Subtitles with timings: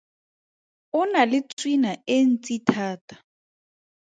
[0.99, 3.15] O na le tswina e ntsi thata.